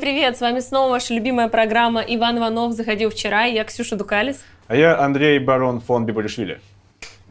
[0.00, 0.38] Всем привет!
[0.38, 3.44] С вами снова ваша любимая программа «Иван Иванов заходил вчера».
[3.44, 4.42] Я Ксюша Дукалис.
[4.66, 6.58] А я Андрей Барон фон Бибулишвили.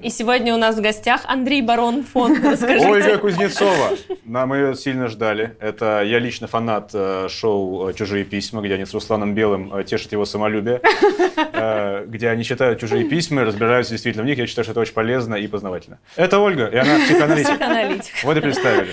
[0.03, 2.39] И сегодня у нас в гостях Андрей Барон фон.
[2.43, 2.87] Расскажите.
[2.87, 3.97] Ольга Кузнецова.
[4.23, 5.57] Нам ее сильно ждали.
[5.59, 10.11] Это я лично фанат э, шоу «Чужие письма», где они с Русланом Белым э, тешат
[10.11, 10.79] его самолюбие,
[11.37, 14.37] э, где они читают чужие письма, разбираются действительно в них.
[14.37, 15.97] Я считаю, что это очень полезно и познавательно.
[16.15, 17.49] Это Ольга, и она психоаналитик.
[17.49, 18.23] Психоаналитик.
[18.23, 18.91] Вот и представили.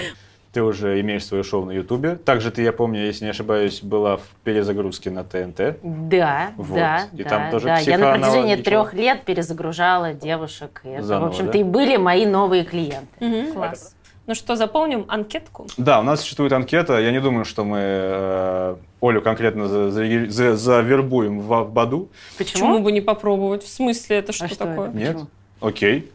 [0.57, 2.17] Ты уже имеешь свое шоу на Ютубе.
[2.17, 5.81] Также ты, я помню, если не ошибаюсь, была в перезагрузке на ТНТ.
[5.83, 6.75] Да, Вот.
[6.75, 7.77] да, И да, там тоже да.
[7.81, 10.81] Я на протяжении трех лет перезагружала девушек.
[10.85, 11.59] И это, Заново, в общем-то, да?
[11.59, 13.07] и были мои новые клиенты.
[13.21, 13.95] Мгм, Класс.
[14.27, 15.67] Ну что, заполним анкетку?
[15.77, 17.01] Да, у нас существует анкета.
[17.01, 22.09] Я не думаю, что мы э, Олю конкретно за- за- за- завербуем в, Баду.
[22.39, 23.63] Почему бы не попробовать?
[23.63, 24.89] В смысле, это что А что такое?
[24.89, 24.97] это?
[24.97, 25.13] Нет?
[25.13, 25.29] Почему?
[25.61, 26.11] Окей.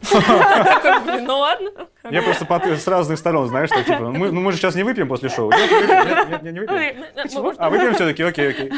[1.26, 1.70] Ну ладно.
[2.10, 4.82] Я просто под- с разных сторон, знаешь, что типа, мы, ну мы же сейчас не
[4.82, 5.50] выпьем после шоу.
[5.52, 7.04] Нет, нет, нет, не выпьем.
[7.14, 7.52] Почему?
[7.58, 8.72] А выпьем все-таки, окей, окей.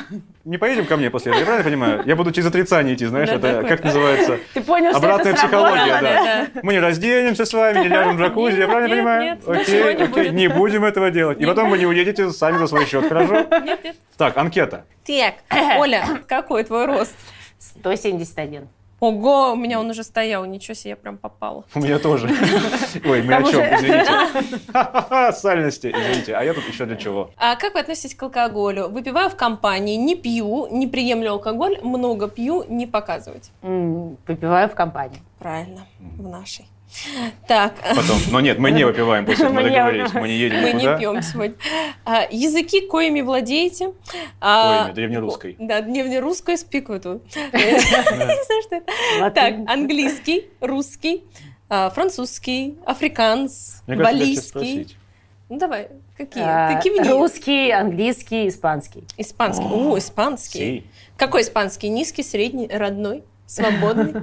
[0.44, 2.02] Не поедем ко мне после этого, я правильно понимаю?
[2.06, 3.68] Я буду через отрицание идти, знаешь, Да, это такой.
[3.68, 4.38] как называется?
[4.52, 6.46] Ты понял, что Обратная это психология, да.
[6.62, 9.22] Мы не разденемся с вами, не ляжем в джакузи, я правильно Нет, понимаю?
[9.22, 10.32] нет, Окей, окей, будет.
[10.32, 11.40] не будем этого делать.
[11.40, 13.46] И потом вы не уедете сами за свой счет, хорошо?
[13.64, 13.96] Нет, нет.
[14.16, 14.84] Так, анкета.
[15.06, 15.34] Так,
[15.78, 17.14] Оля, какой твой рост?
[17.58, 18.68] 171.
[19.05, 21.64] Ого, у меня он уже стоял, ничего себе, я прям попала.
[21.74, 22.27] У меня тоже.
[23.05, 25.33] Ой, мы о чем, извините.
[25.33, 26.34] Сальности, извините.
[26.34, 27.30] А я тут еще для чего?
[27.36, 28.88] А как вы относитесь к алкоголю?
[28.88, 33.50] Выпиваю в компании, не пью, не приемлю алкоголь, много пью, не показывать.
[33.60, 35.20] Выпиваю в компании.
[35.38, 36.64] Правильно, в нашей.
[37.47, 40.73] Так, Потом, но нет, мы не выпиваем после этого, мы договорились, мы не едем мы
[40.73, 41.56] не пьем сегодня.
[42.05, 43.92] А, языки, коими владеете?
[44.41, 45.56] А, Коими, древнерусской.
[45.59, 47.25] Да, древнерусскую спикаю тут.
[47.34, 49.31] Не знаю, что это.
[49.31, 51.25] Так, английский, русский,
[51.69, 54.97] а, французский, африканс, балийский.
[55.49, 56.43] Ну давай, какие?
[56.44, 57.09] А, Ты кивни.
[57.09, 59.04] Русский, английский, испанский.
[59.16, 59.65] Испанский.
[59.65, 60.87] О, испанский.
[61.16, 61.88] Какой испанский?
[61.88, 64.22] Низкий, средний, родной, свободный?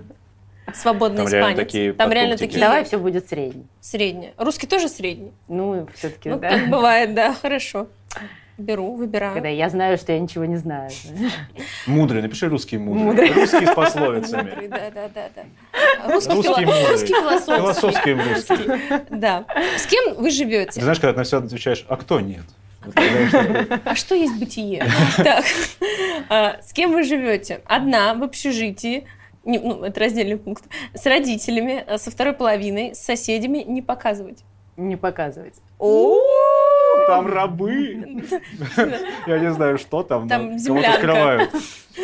[0.73, 1.57] Свободный Там реально испанец.
[1.67, 3.65] такие Там реально такие Давай все будет средний.
[3.81, 4.33] средние.
[4.37, 5.31] Русский тоже средний?
[5.47, 6.49] Ну, все-таки, Ну, да.
[6.49, 7.87] как бывает, да, хорошо.
[8.57, 9.55] Беру, Когда выбираю.
[9.55, 10.91] я знаю, что я ничего не знаю.
[11.87, 13.03] Мудрый, напиши русский мудрый.
[13.05, 13.31] Мудрый.
[13.33, 14.49] Русский с пословицами.
[14.51, 16.13] Мудрый, Да, да, да, да.
[16.13, 16.87] Русский, Русский фило- мудрый.
[16.91, 17.55] русский философский.
[17.55, 19.07] Философский русский.
[19.09, 19.45] Да.
[19.77, 20.81] С кем вы Ты живете?
[20.81, 22.43] знаешь, когда ты на все отвечаешь, а кто нет?
[22.83, 24.85] Когда А что есть бытие?
[25.17, 25.43] Так,
[26.29, 27.61] а, с кем вы живете?
[27.65, 29.05] Одна, в общежитии,
[29.43, 30.63] не- ну, это раздельный пункт,
[30.93, 34.43] с родителями, а, со второй половиной, с соседями, не показывать.
[34.77, 35.55] Не показывать.
[37.07, 38.23] Там рабы.
[39.27, 40.27] Я не знаю, что там.
[40.29, 41.51] Там но кого-то скрывают.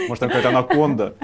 [0.07, 1.15] Может, там какая-то анаконда.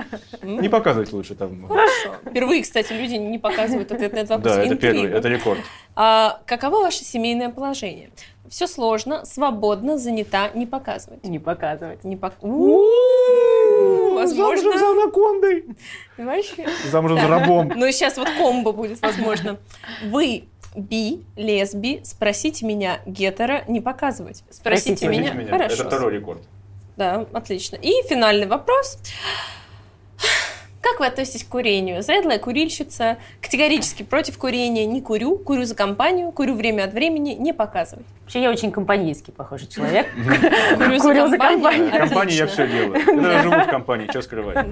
[0.41, 1.67] Не показывать лучше там.
[1.67, 2.15] Хорошо.
[2.25, 4.55] Впервые, кстати, люди не показывают ответ на этот вопрос.
[4.55, 5.59] Да, это первый, это рекорд.
[5.95, 8.09] А, каково ваше семейное положение?
[8.49, 11.23] Все сложно, свободно, занята, не показывать.
[11.23, 12.03] Не показывать.
[12.03, 12.33] Не пок-
[13.83, 14.79] У-у-у, Замужем Возможно.
[14.79, 15.65] за анакондой.
[16.17, 16.67] Вообще.
[16.91, 17.71] Замужем за рабом.
[17.75, 19.57] Ну, сейчас вот комбо будет, возможно.
[20.05, 20.45] Вы
[20.75, 24.43] би, лесби, спросите меня, гетера, не показывать.
[24.49, 25.31] Спросите, Спросите меня.
[25.31, 25.73] Простите Хорошо.
[25.75, 26.41] Это второй рекорд.
[26.97, 27.75] Да, отлично.
[27.75, 28.97] И финальный вопрос.
[30.83, 32.03] Как вы относитесь к курению?
[32.03, 37.53] Заядлая курильщица, категорически против курения, не курю, курю за компанию, курю время от времени, не
[37.53, 38.05] показывать.
[38.21, 40.07] Вообще, я очень компанейский, похожий человек.
[41.01, 41.87] Курю за компанию.
[41.87, 42.95] В компании я все делаю.
[42.97, 44.67] Я живу в компании, что скрывать.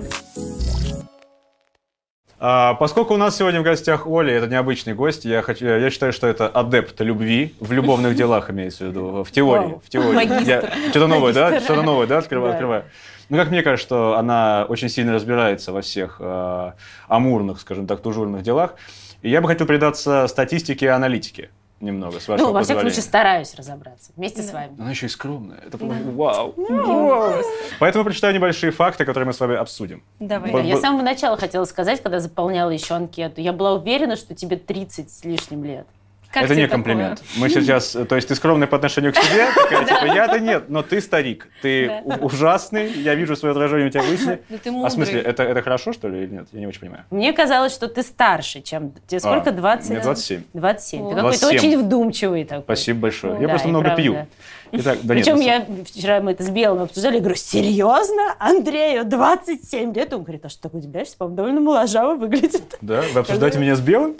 [2.44, 6.12] А, поскольку у нас сегодня в гостях Оля, это необычный гость, я, хочу, я считаю,
[6.12, 9.80] что это адепт любви в любовных делах, имеется в виду, в теории.
[9.86, 10.16] В теории.
[10.16, 10.74] Магистр.
[10.90, 11.60] Что-то новое, да?
[11.62, 12.18] Что-то новое, да?
[12.18, 12.84] Открываю, открываю.
[13.31, 16.72] Ну, как мне кажется, что она очень сильно разбирается во всех э,
[17.08, 18.75] амурных, скажем так, тужурных делах.
[19.22, 21.50] И я бы хотел предаться статистике и аналитике
[21.80, 24.53] немного, с вашего Ну, во всяком случае, стараюсь разобраться вместе с Да.
[24.59, 24.75] вами.
[24.80, 25.59] Она еще и скромная.
[25.66, 26.53] Это просто вау.
[26.58, 27.42] Вау.
[27.80, 30.04] Поэтому прочитаю небольшие факты, которые мы с вами обсудим.
[30.19, 30.51] Давай.
[30.51, 34.36] Б- Я с самого начала хотела сказать, когда заполняла еще анкету, я была уверена, что
[34.36, 35.88] тебе 30 с лишним лет.
[36.31, 36.75] Как это не такое?
[36.78, 37.24] комплимент.
[37.38, 40.69] Мы сейчас, э, то есть ты скромный по отношению к себе, такая, типа, я-то нет,
[40.69, 41.92] но ты старик, ты
[42.22, 44.39] ужасный, я вижу свое отражение у тебя в лысине.
[44.50, 46.48] Да ты А в смысле, это, это хорошо, что ли, или нет?
[46.51, 47.04] Я не очень понимаю.
[47.12, 48.94] Мне казалось, что ты старше, чем...
[49.07, 49.50] Тебе сколько?
[49.50, 49.89] А, 20?
[49.89, 50.44] Мне 27.
[50.54, 51.00] 27.
[51.00, 51.57] Ты какой-то 27.
[51.57, 52.63] очень вдумчивый такой.
[52.63, 53.33] Спасибо большое.
[53.33, 54.28] Ну Я да, просто много пью.
[54.73, 58.35] Итак, да нет, Причем на я вчера мы это с Белым обсуждали, я говорю, серьезно?
[58.39, 60.13] Андрею 27 лет?
[60.13, 61.18] Он говорит, а что так удивляешься?
[61.18, 62.77] По-моему, довольно моложаво выглядит.
[62.81, 64.15] Да, вы обсуждаете меня с белым?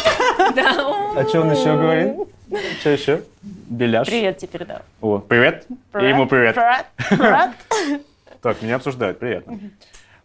[0.56, 2.16] Да, о, О чем он еще говорит?
[2.82, 3.24] Что еще?
[3.42, 4.08] Беляш.
[4.08, 4.80] Привет тебе передал.
[5.00, 5.66] О, привет.
[6.00, 6.56] И ему привет.
[6.56, 7.52] Привет.
[7.70, 8.02] Привет.
[8.42, 9.60] Так, меня обсуждают, приятно.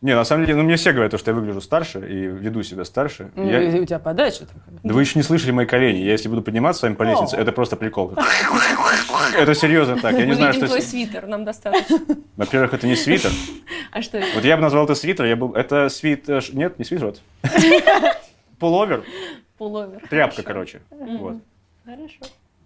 [0.02, 2.84] Не, на самом деле, ну мне все говорят, что я выгляжу старше и веду себя
[2.84, 3.30] старше.
[3.34, 4.62] Ну, Я- У тебя подача такая.
[4.82, 5.98] Да вы еще не слышали мои колени.
[5.98, 8.12] Я если буду подниматься с вами по лестнице, это просто прикол.
[9.36, 10.12] Это серьезно так.
[10.18, 10.66] Я не знаю, что...
[10.66, 11.98] твой свитер, нам достаточно.
[12.36, 13.30] Во-первых, это не свитер.
[13.90, 14.26] А что это?
[14.34, 15.24] Вот я бы назвал это свитер.
[15.24, 15.52] Я был...
[15.54, 16.28] Это свит...
[16.28, 17.06] э, Нет, не свитер.
[17.06, 17.20] вот.
[18.58, 19.04] Пуловер.
[19.58, 20.02] Пуловер.
[20.08, 20.80] Тряпка, короче.
[20.90, 21.36] Вот.
[21.84, 22.18] Хорошо.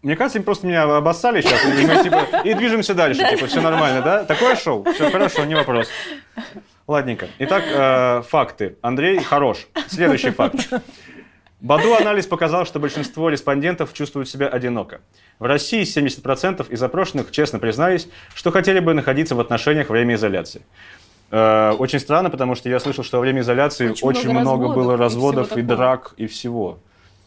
[0.02, 3.60] Мне кажется, им просто меня обоссали сейчас, и, мы, типа, и движемся дальше, типа, все
[3.60, 4.24] нормально, да?
[4.24, 4.82] Такое шоу?
[4.94, 5.88] Все хорошо, не вопрос.
[6.90, 7.28] Ладненько.
[7.38, 8.76] Итак, э, факты.
[8.82, 9.68] Андрей хорош.
[9.86, 10.68] Следующий факт.
[11.60, 15.00] Баду анализ показал, что большинство респондентов чувствуют себя одиноко.
[15.38, 20.16] В России 70% из опрошенных честно признались, что хотели бы находиться в отношениях во время
[20.16, 20.62] изоляции.
[21.30, 24.74] Э, очень странно, потому что я слышал, что во время изоляции Очень очень, много много,
[24.74, 25.76] было разводов и разводов и, такого.
[25.76, 26.80] драк и всего.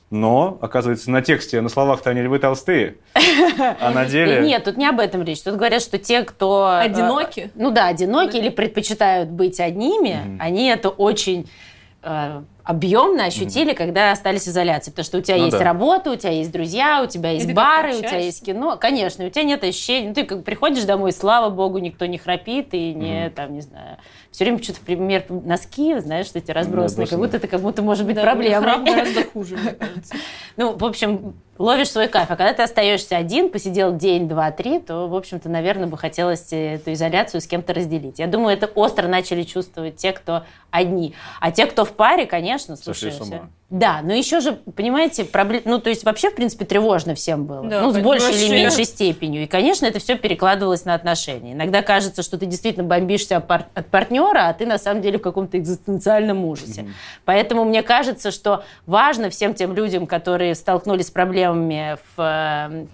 [0.10, 4.42] Но, оказывается, на тексте, на словах-то они львы толстые, а на деле...
[4.48, 5.42] Нет, тут не об этом речь.
[5.42, 6.70] Тут говорят, что те, кто...
[6.72, 7.50] э, Одиноки?
[7.56, 11.50] Ну да, одиноки или предпочитают быть одними, они это очень
[12.04, 14.92] э, объемно ощутили, когда остались в изоляции.
[14.92, 15.63] Потому что у тебя Ну есть да.
[15.63, 18.77] работа, у тебя есть друзья, у тебя есть ты бары, у тебя есть кино.
[18.80, 20.07] Конечно, и у тебя нет ощущения.
[20.10, 23.31] Ну, ты как приходишь домой, слава богу, никто не храпит и не, Мгм.
[23.33, 23.98] там, не знаю,
[24.31, 27.21] все время что-то, пример, носки, знаешь, что эти разбросанные, как бросаны.
[27.24, 28.62] будто это как будто может быть Да, проблемой.
[28.63, 30.16] храп гораздо хуже, мне кажется.
[30.56, 32.32] Ну, в общем, ловишь свой кайф.
[32.32, 36.52] А когда ты остаешься один, посидел день, два, три, то, в общем-то, наверное, бы хотелось
[36.52, 38.20] эту изоляцию с кем-то разделить.
[38.20, 41.14] Я думаю, это остро начали чувствовать те, кто одни.
[41.40, 43.50] А те, кто в паре, конечно, Сошли слушай, с ума.
[43.74, 45.64] Да, но еще же, понимаете, проблем...
[45.66, 47.64] ну, то есть вообще, в принципе, тревожно всем было.
[47.64, 48.54] Да, ну, с большей или вообще.
[48.54, 49.42] меньшей степенью.
[49.42, 51.54] И, конечно, это все перекладывалось на отношения.
[51.54, 55.18] Иногда кажется, что ты действительно бомбишься от пар- от партнера, а ты на самом деле
[55.18, 56.86] в каком-то экзистенциальном ужасе.
[57.25, 62.86] Поэтому мне кажется, что важно всем тем людям, которые столкнулись с проблемами в, э,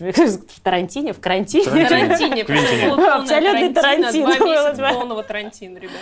[0.00, 2.44] в Тарантине, в карантине, Тарантине.
[2.44, 2.92] Тарантине.
[3.10, 5.96] Абсолютный Тарантино Два месяца полного Тарантино, ребят.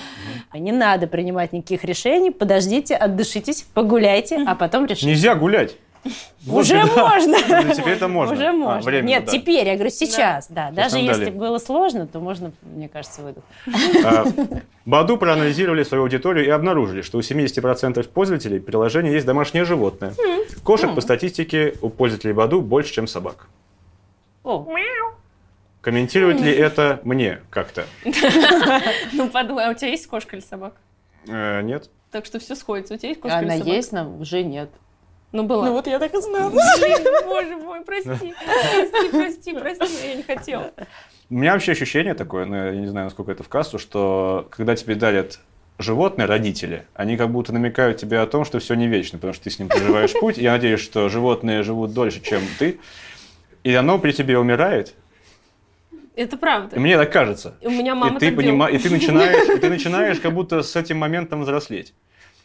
[0.55, 5.07] не надо принимать никаких решений, подождите, отдышитесь, погуляйте, а потом решите.
[5.07, 5.77] Нельзя гулять.
[6.47, 7.09] Вот Уже беда.
[7.09, 7.37] можно.
[7.67, 8.35] Ну, Теперь это можно.
[8.35, 8.83] Уже А, можно.
[8.89, 9.33] временно, Нет, да.
[9.33, 10.71] теперь, я говорю, сейчас, да.
[10.71, 13.43] Даже нам если было сложно, то можно, мне кажется, выдать.
[14.05, 14.25] А,
[14.85, 20.15] Баду проанализировали свою аудиторию и обнаружили, что у 70% пользователей приложения есть домашнее животное.
[20.63, 23.49] Кошек, по статистике, у пользователей Баду больше, чем собак.
[24.45, 24.65] О,
[25.81, 27.85] Комментировать ли это мне как-то?
[29.13, 30.77] Ну, подумай, а у тебя есть кошка или собака?
[31.29, 31.91] Э, Нет.
[32.11, 32.95] Так что все сходится.
[32.95, 33.77] У тебя есть кошка она или собака?
[33.77, 34.71] есть, но уже нет.
[35.33, 35.71] Ну, была.
[35.71, 36.51] вот я так и знала.
[36.51, 38.09] Блин, боже мой, прости.
[38.11, 40.73] Прости, прости, прости, я не хотела.
[41.29, 44.77] У меня вообще ощущение такое, ну, я не знаю, насколько это в кассу, что когда
[44.77, 45.41] тебе дарят
[45.79, 49.45] животные родители, они как будто намекают тебе о том, что все не вечно, потому что
[49.45, 50.39] ты с ним проживаешь путь.
[50.39, 52.79] Я надеюсь, что животные живут дольше, чем ты,
[53.65, 54.95] и оно при тебе умирает.
[56.17, 56.77] Это правда.
[56.77, 57.55] И мне так кажется.
[57.61, 58.67] У меня мама и ты так делала.
[58.69, 61.95] и ты начинаешь, и ты начинаешь как будто с этим моментом взрослеть.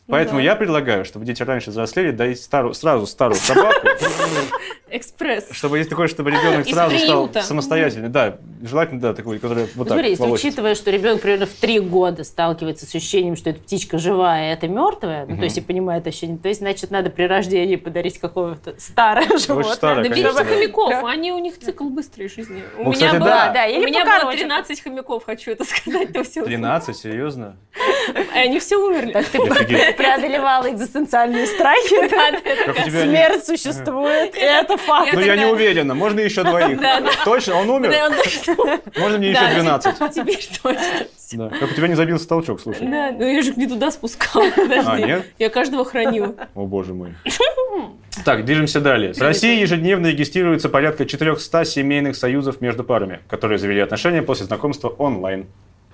[0.07, 0.43] Поэтому да.
[0.43, 3.87] я предлагаю, чтобы дети раньше взрослели, дать старую, сразу старую собаку,
[4.91, 5.47] Экспресс.
[5.51, 8.09] чтобы есть такое, чтобы ребенок сразу стал самостоятельный.
[8.09, 11.79] Да, желательно, да, такой, который вот так Смотри, если учитывая, что ребенок примерно в три
[11.79, 15.61] года сталкивается с ощущением, что эта птичка живая, а это мертвая, ну, то есть и
[15.61, 19.75] понимает ощущение, то есть, значит, надо при рождении подарить какого-то старое животное.
[19.81, 20.43] Да конечно, берите да.
[20.43, 22.63] хомяков, они у них цикл быстрой жизни.
[22.77, 23.65] У Ну, меня кстати, было, да.
[23.65, 24.39] Или у меня было покороче.
[24.39, 26.13] 13 хомяков, хочу это сказать.
[26.13, 26.43] то все.
[26.43, 27.57] 13, серьезно?
[28.33, 29.13] Они все умерли.
[29.13, 31.91] Так ты преодолевала экзистенциальные страхи.
[32.01, 35.13] У Смерть существует, и это факт.
[35.13, 35.93] Ну, я не уверена.
[35.95, 36.79] Можно еще двоих?
[37.25, 37.55] Точно?
[37.55, 37.93] Он умер?
[38.97, 39.95] Можно мне еще 12?
[40.13, 41.49] Теперь точно.
[41.59, 42.87] Как у тебя не забился толчок, слушай.
[42.87, 43.91] Да, ну я же не туда
[44.55, 44.89] подожди.
[44.89, 45.25] А, нет?
[45.39, 46.35] Я каждого хранила.
[46.55, 47.15] О, боже мой.
[48.25, 49.13] Так, движемся далее.
[49.13, 54.89] В России ежедневно регистрируется порядка 400 семейных союзов между парами, которые завели отношения после знакомства
[54.89, 55.47] онлайн.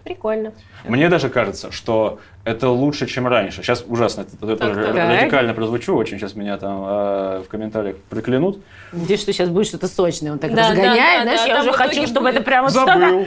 [0.03, 0.53] Прикольно.
[0.85, 3.61] Мне даже кажется, что это лучше, чем раньше.
[3.61, 4.95] Сейчас ужасно, это, Так, тоже так.
[4.95, 8.59] радикально прозвучу, очень сейчас меня там э, в комментариях проклянут.
[8.91, 10.31] Надеюсь, что сейчас будет что-то сочное.
[10.31, 12.35] Он так Да, разгоняет, да, знаешь, да, я уже хочу, чтобы будет.
[12.35, 12.69] это прямо.
[12.69, 13.25] Забыл.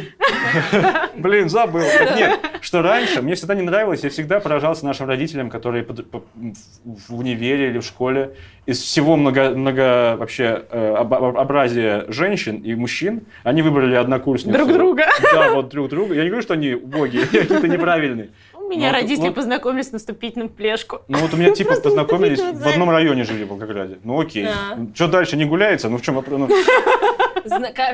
[1.16, 1.82] Блин, забыл.
[1.98, 7.14] Так нет, что раньше мне всегда не нравилось, я всегда поражался нашим родителям, которые в
[7.14, 8.34] универе или в школе
[8.66, 14.56] из всего много, много вообще э, об- об- образия женщин и мужчин, они выбрали однокурсницу.
[14.56, 15.04] Друг друга.
[15.32, 16.14] Да, вот друг друга.
[16.14, 18.30] Я не говорю, что они убогие, какие-то неправильные.
[18.70, 21.00] Меня Ну, родители вот- познакомились с наступительным плешку.
[21.08, 23.98] Ну вот у меня типа познакомились, в одном районе жили в Волгограде.
[24.04, 24.44] Ну окей.
[24.44, 24.78] Да.
[24.94, 25.88] Что дальше, не гуляется?
[25.88, 26.38] Ну в чем вопрос?
[26.38, 26.48] Ну,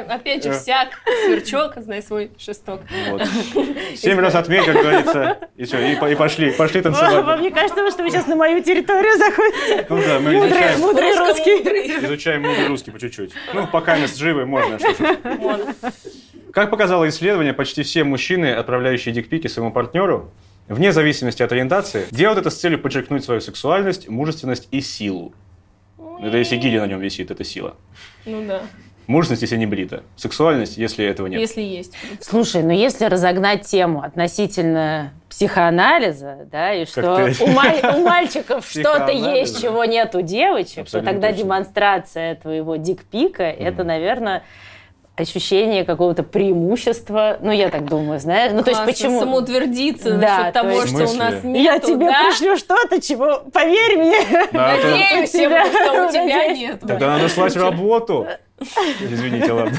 [0.09, 0.52] Опять же, Э.
[0.52, 0.88] всяк
[1.25, 2.80] сверчок, знай свой шесток.
[3.11, 3.23] вот.
[3.97, 7.40] Семь раз отметь, как говорится, и все, и, и пошли, пошли Вам танцевать.
[7.40, 9.87] не кажется, что вы сейчас на мою территорию заходите?
[9.88, 12.04] Ну да, мы Мудрый, изучаем, мудрый русский.
[12.04, 13.33] изучаем мудрый русский по чуть-чуть.
[13.54, 14.78] Ну, пока мы живы, можно.
[16.52, 20.30] Как показало исследование, почти все мужчины, отправляющие дикпики своему партнеру,
[20.69, 25.33] вне зависимости от ориентации, делают это с целью подчеркнуть свою сексуальность, мужественность и силу.
[26.21, 27.77] Это если гири на нем висит, это сила.
[28.25, 28.63] Ну да,
[29.07, 30.03] Мужественность, если не брита.
[30.17, 31.41] Сексуальность, если этого нет.
[31.41, 31.93] если есть.
[32.21, 39.13] Слушай, ну если разогнать тему относительно психоанализа, да, и что у, ма- у мальчиков что-то
[39.13, 41.43] есть, чего нет у девочек, Абсолютно то тогда точно.
[41.45, 44.43] демонстрация твоего дикпика, это, наверное,
[45.17, 47.39] ощущение какого-то преимущества.
[47.41, 48.53] Ну, я так думаю, знаешь.
[48.53, 49.21] Ну, то есть Классно почему...
[49.21, 51.63] самоутвердиться Да, насчет то того, есть- что у нас нет.
[51.65, 54.19] Я тебе пришлю что-то, чего, поверь мне.
[54.53, 56.81] Да, Надеюсь, тебя- что у тебя нет.
[56.81, 58.27] Тогда надо слать работу.
[59.01, 59.77] Извините, ладно.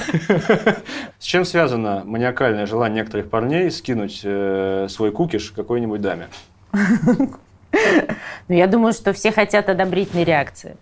[1.19, 6.27] С чем связано маниакальное желание некоторых парней скинуть э, свой кукиш какой-нибудь даме?
[6.71, 10.77] Ну, я думаю, что все хотят одобрительной реакции.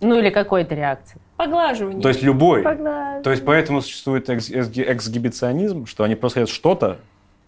[0.00, 1.18] Ну, или какой-то реакции.
[1.36, 2.00] Поглаживание.
[2.02, 2.62] То есть любой.
[2.62, 3.22] Погнали.
[3.22, 6.98] То есть поэтому существует экс- экс- эксгибиционизм, что они просто хотят что-то,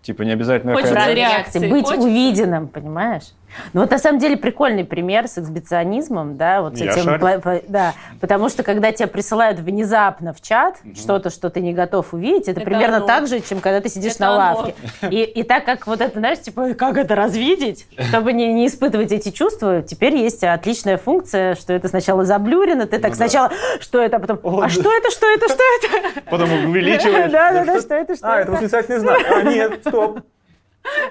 [0.03, 0.75] типа не обязательно...
[0.75, 1.15] Хочется реакции.
[1.61, 2.07] реакции, Быть Хочется.
[2.07, 3.25] увиденным, понимаешь?
[3.73, 7.63] Ну вот на самом деле прикольный пример с эксбиционизмом, да, вот с Я этим, шарю.
[7.69, 12.43] да, потому что когда тебе присылают внезапно в чат что-то, что ты не готов увидеть,
[12.49, 13.07] это, Это примерно оно.
[13.07, 14.59] так же, чем когда ты сидишь Это на оно.
[14.61, 14.75] лавке.
[15.11, 19.13] И, и так как вот это, знаешь, типа, как это развидеть, чтобы не, не испытывать
[19.13, 23.29] эти чувства, теперь есть отличная функция, что это сначала заблюрено, ты так Ну да.
[23.29, 23.51] сначала,
[23.81, 24.69] что это, а потом, О, а да.
[24.69, 26.21] что это, что это, что это?
[26.31, 27.31] Потом увеличиваешь.
[27.39, 28.53] Да, да, да, что это, что А, это это?
[28.53, 29.19] восклицательный знак.
[29.31, 30.21] А, нет, стоп.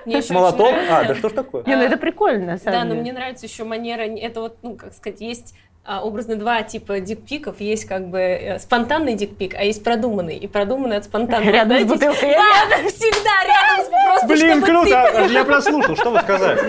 [0.06, 0.74] Мне еще Молоток?
[0.90, 1.64] А, да что ж такое?
[1.66, 4.76] Не, ну это прикольно, на самом Да, но мне нравится еще манера, это вот, ну,
[4.76, 5.54] как сказать, есть
[5.90, 7.62] а, образно два типа дикпиков.
[7.62, 10.36] Есть как бы э, спонтанный дикпик, а есть продуманный.
[10.36, 11.50] И продуманный от спонтанного.
[11.50, 12.32] Рядом с бутылкой.
[12.36, 15.04] Да, всегда рядом с просто Блин, круто!
[15.04, 16.60] а, Я прослушал, что вы сказали?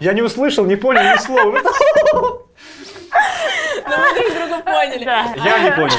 [0.00, 1.56] Я не услышал, не понял ни слова.
[3.88, 5.04] но мы друг друга поняли.
[5.04, 5.26] Да.
[5.36, 5.94] Я не понял.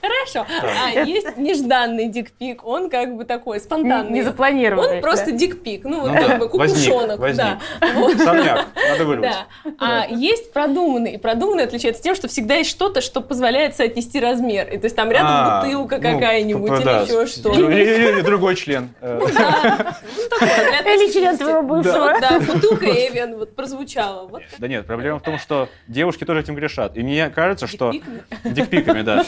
[0.00, 0.46] Хорошо.
[0.62, 4.10] А есть нежданный дикпик, он как бы такой спонтанный.
[4.10, 4.96] Не запланированный.
[4.96, 5.32] Он просто да.
[5.32, 7.18] дикпик, ну, вот Ну как бы кукушонок.
[7.18, 7.44] возник.
[7.44, 7.58] Да.
[7.94, 8.18] Вот.
[8.18, 9.30] Сорняк, надо вырвать.
[9.64, 9.72] Да.
[9.78, 11.12] А есть продуманный.
[11.12, 14.68] И продуманный отличается тем, что всегда есть что-то, что позволяет соотнести размер.
[14.72, 17.52] И то есть там рядом А, бутылка ну, какая-нибудь п- или еще с- что.
[17.52, 18.90] Или, другой член.
[19.00, 22.18] Или член твоего бывшего.
[22.20, 24.28] Да, бутылка Эвиан вот прозвучала.
[24.58, 26.96] Да нет, проблема в том, что девушки тоже этим грешат.
[27.00, 27.92] И мне кажется, что...
[27.92, 28.22] Дикпиками?
[28.44, 29.24] Дикпиками, да.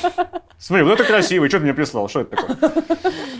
[0.58, 2.06] Смотри, вот это красивый, что ты мне прислал?
[2.06, 2.72] Что это такое?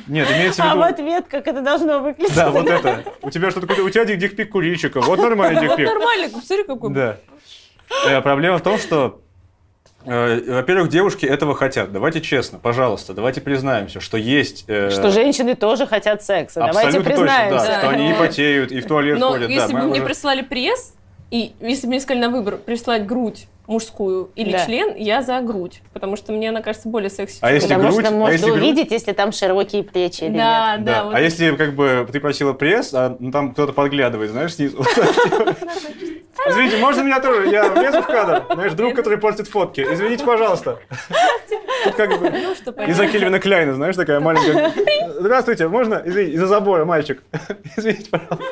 [0.09, 0.79] Нет, имеется в А виду...
[0.79, 2.35] в ответ, как это должно выглядеть.
[2.35, 3.05] Да, вот это.
[3.21, 3.85] У тебя что такое?
[3.85, 5.03] У тебя дик- дикпик курильщика.
[5.03, 5.87] Вот нормальный Вот дикпик.
[5.95, 6.95] нормально, посмотри, какой.
[6.95, 7.17] Да.
[8.09, 9.21] Э, Проблема в том, что,
[10.07, 11.93] э, во-первых, девушки этого хотят.
[11.93, 14.65] Давайте честно, пожалуйста, давайте признаемся, что есть...
[14.67, 16.61] э, Что женщины тоже хотят секса.
[16.61, 17.67] Давайте Абсолютно точно, признаемся.
[17.67, 18.19] да, что они и Да.
[18.19, 19.51] потеют, и в туалет Но ходят.
[19.51, 20.95] если да, бы мы мне уже- прислали пресс,
[21.31, 24.65] и если бы мне сказали на выбор прислать грудь мужскую или Да.
[24.67, 25.83] член, я за грудь.
[25.93, 27.39] Потому что мне она кажется более секси.
[27.41, 28.59] А если Потому грудь, что а можно если грудь?
[28.61, 30.85] увидеть, если там широкие плечи или Да, нет.
[30.85, 31.05] да, Да.
[31.05, 31.15] вот.
[31.15, 34.85] А если как бы ты просила пресс, а ну, там кто-то подглядывает, знаешь, снизу.
[36.49, 37.49] Извините, можно меня тоже?
[37.51, 38.45] Я влезу в кадр.
[38.53, 39.81] Знаешь, друг, который портит фотки.
[39.81, 40.79] Извините, пожалуйста.
[41.85, 43.07] Тут как бы Ну, что из-за.
[43.07, 44.73] Кельвина Кляйна, знаешь, такая маленькая.
[45.19, 46.03] Здравствуйте, можно?
[46.05, 47.23] Извините, из-за забора, мальчик.
[47.77, 48.45] Извините, пожалуйста.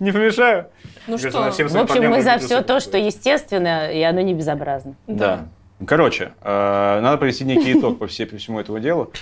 [0.00, 0.66] Не помешаю?
[1.06, 1.30] Ну что?
[1.30, 4.94] В общем, мы за все то, что естественно, и оно не безобразно.
[5.06, 5.46] Да.
[5.86, 9.12] Короче, э, надо провести некий итог по всему этому делу.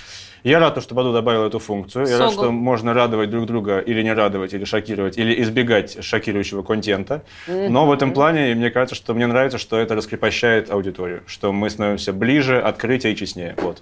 [0.45, 2.05] Я рад, что Баду добавил эту функцию.
[2.05, 2.43] Я рад, Согл.
[2.43, 7.23] что можно радовать друг друга или не радовать, или шокировать, или избегать шокирующего контента.
[7.47, 11.71] Но в этом плане мне кажется, что мне нравится, что это раскрепощает аудиторию, что мы
[11.71, 13.55] становимся ближе, открытие и честнее.
[13.57, 13.81] Вот.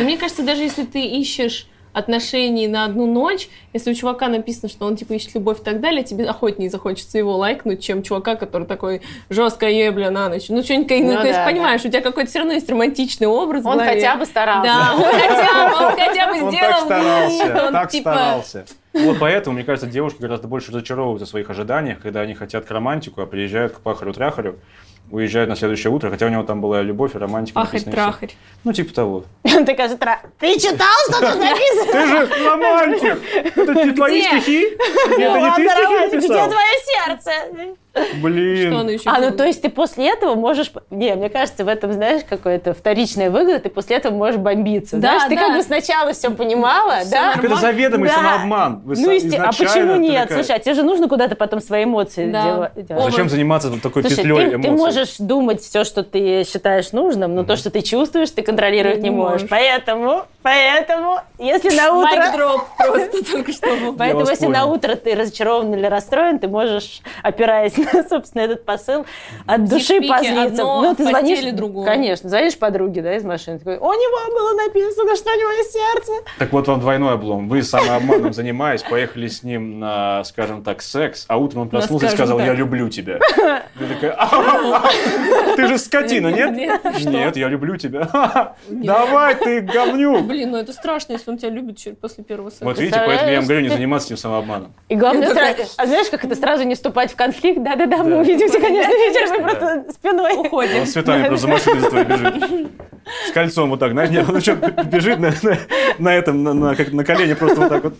[0.00, 4.86] Мне кажется, даже если ты ищешь отношений на одну ночь, если у чувака написано, что
[4.86, 8.66] он типа ищет любовь и так далее, тебе охотнее захочется его лайкнуть, чем чувака, который
[8.66, 10.48] такой жесткая ебля на ночь.
[10.48, 13.26] Ну, что-нибудь, ну, Ну то есть, да, понимаешь, у тебя какой-то все равно есть романтичный
[13.26, 14.62] образ Он хотя бы старался.
[14.64, 18.12] Да, он хотя бы, он хотя бы Он сделал так старался, он так типа...
[18.12, 18.64] старался.
[18.92, 22.70] Вот поэтому, мне кажется, девушки гораздо больше разочаровываются в своих ожиданиях, когда они хотят к
[22.70, 24.56] романтику, а приезжают к пахарю-тряхарю,
[25.10, 27.58] уезжают на следующее утро, хотя у него там была любовь и романтика.
[27.60, 27.90] написано и всё.
[27.90, 28.36] Ахарь-трахарь.
[28.64, 29.24] Ну, типа того.
[29.66, 31.92] Ты кажется, тра- ты читал, что тут написано?
[31.92, 33.56] Ты же романтик!
[33.56, 34.28] Это не твои Где?
[34.40, 34.64] стихи?
[34.64, 36.50] Это не ты стихи Где написал?
[36.50, 37.32] твое сердце?
[38.22, 38.70] Блин.
[38.70, 40.70] Что оно еще А, ну то есть ты после этого можешь...
[40.90, 44.96] Не, мне кажется, в этом, знаешь, какая-то вторичная выгода, ты после этого можешь бомбиться.
[44.96, 45.40] Да, знаешь, ты да.
[45.46, 47.32] как бы сначала все понимала, Всё да?
[47.34, 48.14] Так это заведомый Да.
[48.14, 48.80] самообман.
[48.84, 50.28] Вы Ну, есте- а почему ты нет?
[50.28, 52.42] такая- Слушай, а тебе же нужно куда-то потом свои эмоции Да.
[52.44, 53.02] дела- делать.
[53.02, 53.10] Оба.
[53.10, 54.62] Зачем заниматься вот такой Слушай, петлей ты, эмоций?
[54.62, 58.98] ты можешь думать все, что ты считаешь нужным, но то, что ты чувствуешь, ты контролировать
[58.98, 59.30] Не не можешь.
[59.42, 59.48] можешь.
[59.50, 62.32] Поэтому, поэтому, если на утро...
[62.36, 63.66] Дроп просто только что.
[63.98, 67.74] Поэтому, если на утро ты разочарован или расстроен, ты можешь, опираясь
[68.08, 69.06] собственно, этот посыл
[69.46, 70.46] от души Дишпики по злицам.
[70.46, 71.84] одно, Ну, ты звонишь, другое.
[71.86, 75.72] конечно, звонишь подруге, да, из машины, такой, у него было написано, что у него есть
[75.72, 76.12] сердце.
[76.38, 77.48] Так вот вам двойной облом.
[77.48, 82.08] Вы самообманом занимаясь, поехали с ним на, скажем так, секс, а утром он проснулся и
[82.10, 83.18] сказал, я люблю тебя.
[83.78, 84.82] Ты такая, «А,
[85.56, 86.52] ты же скотина, нет?
[87.04, 88.04] Нет, я люблю тебя.
[88.12, 90.26] «Ха-ха, Давай, ты говнюк.
[90.26, 92.64] Блин, ну это страшно, если он тебя любит чуть после первого секса.
[92.64, 94.72] Вот видите, поэтому я вам говорю, не заниматься этим самообманом.
[94.88, 95.30] И главное,
[95.76, 97.62] а знаешь, как это сразу не вступать в конфликт?
[97.76, 98.16] Да-да-да, мы Да.
[98.18, 100.32] увидимся, конечно, вечером, мы просто спиной.
[100.34, 100.86] Он Уходим.
[100.86, 102.68] с цветами просто за машиной за твоей бежит.
[103.28, 105.18] С кольцом вот так, знаешь, нет, он что, бежит
[105.98, 107.94] на, этом, на, на- как на колене просто вот так вот.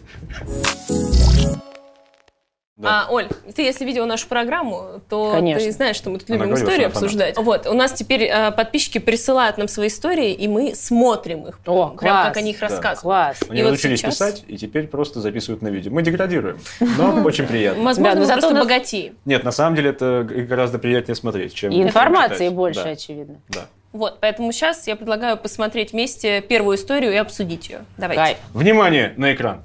[2.80, 3.06] Да.
[3.06, 5.64] А, Оль, ты если видела нашу программу, то Конечно.
[5.66, 7.36] ты знаешь, что мы тут любим говорила, истории она обсуждать.
[7.36, 11.58] Вот, у нас теперь э, подписчики присылают нам свои истории, и мы смотрим их.
[11.66, 12.26] О, Прям класс.
[12.28, 12.68] как они их Да.
[12.68, 13.00] рассказывают.
[13.02, 13.36] Класс.
[13.50, 15.92] Они И вот научились сейчас- писать и теперь просто записывают на видео.
[15.92, 16.58] Мы деградируем,
[16.98, 17.82] но очень приятно.
[17.84, 19.12] Возможно, мы зато просто богатеи.
[19.26, 23.40] Нет, на самом деле это гораздо приятнее смотреть, чем И информации больше, очевидно.
[23.50, 23.66] да.
[23.92, 27.84] Вот, поэтому сейчас я предлагаю посмотреть вместе первую историю и обсудить ее.
[27.96, 28.22] Давайте.
[28.22, 28.38] Кайф.
[28.54, 29.62] Внимание на экран.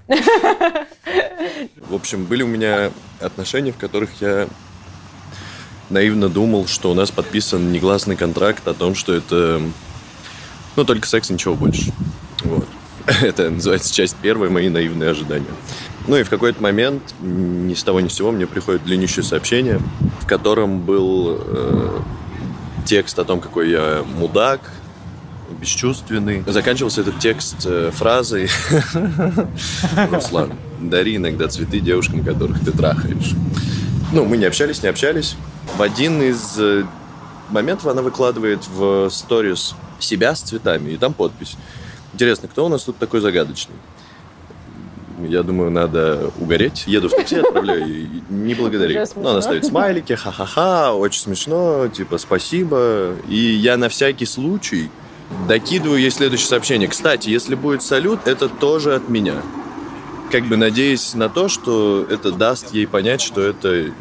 [1.77, 4.47] В общем, были у меня отношения, в которых я
[5.91, 9.61] наивно думал, что у нас подписан негласный контракт о том, что это,
[10.75, 11.91] ну, только секс ничего больше.
[12.43, 12.65] Вот.
[13.21, 15.45] Это называется часть первая, мои наивные ожидания.
[16.07, 19.79] Ну и в какой-то момент, ни с того ни с сего, мне приходит длиннющее сообщение,
[20.21, 21.99] в котором был э,
[22.85, 24.61] текст о том, какой я мудак,
[25.59, 26.43] бесчувственный.
[26.47, 28.49] Заканчивался этот текст э, фразой
[30.11, 33.33] «Руслан, дари иногда цветы девушкам, которых ты трахаешь».
[34.11, 35.35] Ну, мы не общались, не общались.
[35.77, 36.85] В один из э,
[37.49, 41.57] моментов она выкладывает в сторис себя с цветами, и там подпись.
[42.13, 43.75] Интересно, кто у нас тут такой загадочный?
[45.23, 46.83] Я думаю, надо угореть.
[46.87, 48.97] Еду в такси, отправляю, не благодари.
[48.97, 53.15] Уже Ну, она ставит смайлики, ха-ха-ха, очень смешно, типа, спасибо.
[53.29, 54.89] И я на всякий случай
[55.47, 56.87] докидываю ей следующее сообщение.
[56.87, 59.41] Кстати, если будет салют, это тоже от меня.
[60.31, 63.91] Как бы надеясь на то, что это даст ей понять, что это,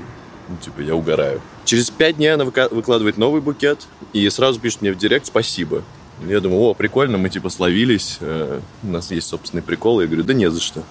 [0.49, 1.41] ну, типа, я угораю.
[1.65, 5.83] Через пять дней она выкладывает новый букет и сразу пишет мне в директ «спасибо».
[6.29, 10.01] Я думаю, о, прикольно, мы типа словились, э, у нас есть собственный прикол.
[10.01, 10.83] Я говорю, да не за что.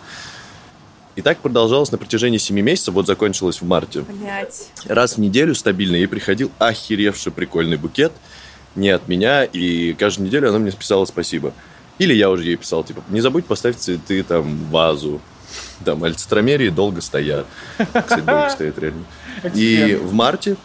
[1.16, 4.02] И так продолжалось на протяжении 7 месяцев, вот закончилось в марте.
[4.02, 4.72] Блять.
[4.86, 8.12] Раз в неделю стабильно ей приходил охеревший прикольный букет,
[8.76, 11.54] не от меня, и каждую неделю она мне писала спасибо.
[12.00, 15.22] Или я уже ей писал, типа, не забудь поставить цветы, там, в вазу.
[15.86, 17.46] Там, альцитромерии долго стоят.
[17.78, 19.06] Кстати, долго стоят реально.
[19.54, 20.56] И в марте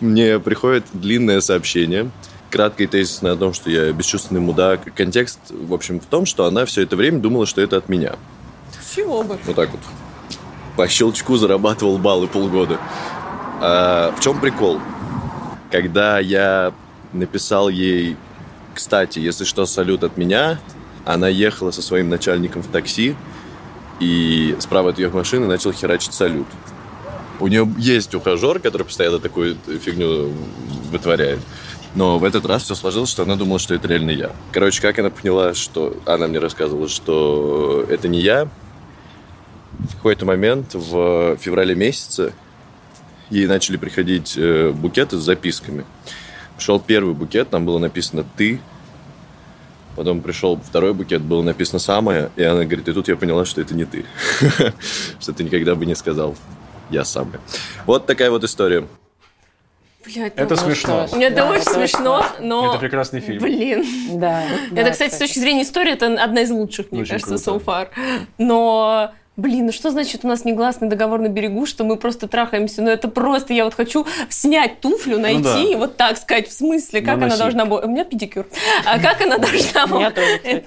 [0.00, 2.10] мне приходит длинное сообщение,
[2.50, 4.94] краткое и тезисное о том, что я бесчувственный мудак.
[4.94, 8.16] Контекст, в общем, в том, что она все это время думала, что это от меня.
[8.94, 9.38] Чего бы?
[9.44, 9.80] Вот так вот.
[10.76, 12.78] По щелчку зарабатывал баллы полгода.
[13.60, 14.80] А в чем прикол?
[15.70, 16.72] Когда я
[17.12, 18.16] написал ей,
[18.74, 20.60] кстати, если что, салют от меня,
[21.04, 23.16] она ехала со своим начальником в такси,
[23.98, 26.46] и справа от ее машины начал херачить салют.
[27.40, 30.32] У нее есть ухажер, который постоянно такую фигню
[30.90, 31.40] вытворяет.
[31.94, 34.32] Но в этот раз все сложилось, что она думала, что это реально я.
[34.52, 35.96] Короче, как она поняла, что...
[36.06, 38.48] Она мне рассказывала, что это не я.
[39.78, 42.32] В какой-то момент в феврале месяце
[43.30, 45.84] ей начали приходить э, букеты с записками.
[46.56, 48.60] Пришел первый букет, там было написано «ты».
[49.94, 52.30] Потом пришел второй букет, было написано «самое».
[52.36, 54.04] И она говорит, и тут я поняла, что это не ты.
[55.20, 56.36] Что ты никогда бы не сказал
[56.90, 57.40] «я самая».
[57.86, 58.86] Вот такая вот история.
[60.14, 61.06] Блять, ну, Это смешно.
[61.06, 62.70] что это Да, очень это смешно, но...
[62.70, 63.42] Это прекрасный фильм.
[63.42, 63.84] Блин.
[64.18, 64.42] Да.
[64.72, 67.50] Это, да, кстати, с точки зрения истории, это одна из лучших, мне Очень кажется, круто.
[67.50, 67.88] so far.
[68.38, 72.82] Но, блин, ну что значит у нас негласный договор на берегу, что мы просто трахаемся?
[72.82, 75.60] Ну это просто, я вот хочу снять туфлю, найти да.
[75.62, 77.38] и вот так сказать, в смысле, как она Наноси.
[77.40, 77.80] должна была...
[77.82, 78.46] У меня педикюр.
[78.86, 80.10] А как она должна была...
[80.10, 80.64] кстати.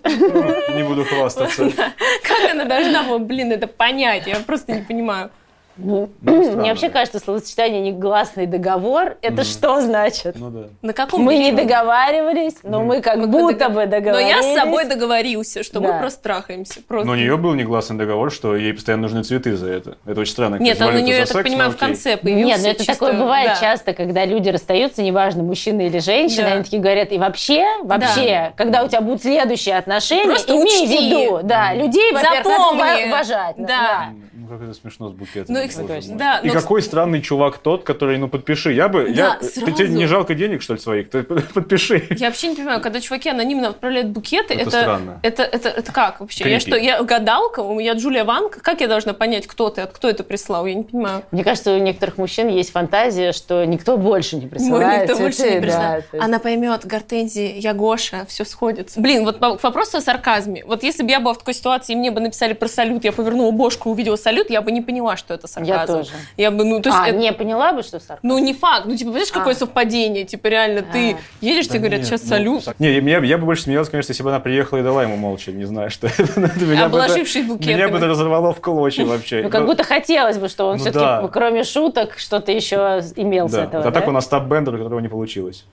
[0.76, 1.72] Не буду хвастаться.
[2.24, 4.28] Как она должна была, блин, это понять?
[4.28, 5.32] Я просто не понимаю.
[5.78, 6.94] Ну, Ну, Мне вообще да.
[7.00, 10.36] кажется, словосочетание «негласный договор»— это что значит?
[10.38, 10.64] Ну да.
[10.82, 14.36] На каком Мы не договаривались, но мы как Мы будто договор- бы Но договорились.
[14.36, 16.00] я с собой договорился, что мы Да.
[16.00, 16.82] просто трахаемся.
[16.88, 17.08] Просто.
[17.08, 19.98] Но у нее был негласный договор, что ей постоянно нужны цветы за это.
[20.06, 20.56] Это очень странно.
[20.58, 22.46] Нет, он у нее, я так секс, понимаю, но в конце появился.
[22.48, 23.60] Нет, ну это чисто- такое бывает да.
[23.60, 26.54] часто, когда люди расстаются, неважно, мужчина или женщина, Да.
[26.56, 30.86] они такие говорят, и вообще, вообще, когда у тебя будут следующие отношения, Просто имей учти.
[30.86, 32.74] в виду, да, людей, во-первых,
[33.08, 33.56] уважать.
[33.58, 34.10] Да.
[34.12, 35.54] Ну, как это смешно с букетом.
[35.56, 35.88] Ну, мой.
[35.88, 36.16] точно.
[36.18, 38.74] Да, И но- какой странный чувак тот, который, ну, подпиши.
[38.74, 39.06] Я бы...
[39.06, 39.72] Да, я, ты, сразу.
[39.74, 41.10] тебе не жалко денег, что ли, своих?
[41.10, 42.08] Ты подпиши.
[42.12, 45.20] Я вообще не понимаю, когда чуваки анонимно отправляют букеты, Это это, странно.
[45.24, 46.44] это, это, это как вообще?
[46.50, 46.72] Я Крипи.
[46.72, 48.62] что, я гадалка, я Джулия Ванг?
[48.62, 50.66] Как я должна понять, кто ты, от кто это прислал?
[50.66, 51.24] Я не понимаю.
[51.32, 55.56] Мне кажется, у некоторых мужчин есть фантазия, что никто больше не присылает никто больше не
[55.56, 56.06] да, присылает.
[56.14, 59.00] есть- Она поймет, Гортензия, я Гоша, все сходится.
[59.00, 60.64] Блин, вот к вопросу о сарказме.
[60.66, 63.12] Вот если бы я была в такой ситуации, и мне бы написали про салют, я
[63.12, 65.72] повернула бошку, увидела салют, я бы не поняла, что это сарказм.
[65.72, 66.10] Я тоже.
[66.38, 68.20] Я бы, ну, то есть, а, это- не поняла бы, что сарказм?
[68.28, 68.86] ну, не факт.
[68.86, 69.58] Ну, типа, понимаешь, какое А.
[69.58, 70.24] совпадение?
[70.26, 71.18] Типа, реально, ты А.
[71.46, 72.64] едешь, тебе Да говорят, нет, сейчас ну, салют.
[72.80, 75.52] Не, я, я бы больше смеялся, конечно, если бы она приехала и дала ему молча,
[75.52, 76.86] не знаю, что это.
[76.86, 77.74] Обложившись букетами.
[77.76, 79.42] Меня бы это разорвало в клочья вообще.
[79.44, 83.54] Ну, как будто хотелось бы, что он ну все-таки, кроме шуток, что-то еще имел с
[83.54, 83.64] Да.
[83.64, 83.88] этого.
[83.88, 85.66] А так у нас таб-бендер, у которого не получилось